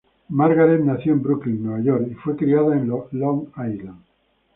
[0.29, 4.01] Margaret nació en Brooklyn, Nueva York, y fue criada en Long Island.